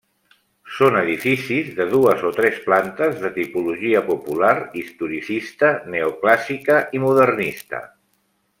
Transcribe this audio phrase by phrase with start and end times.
[0.75, 7.85] Són edificis de dues o tres plantes de tipologia popular, historicista, neoclàssica i modernista.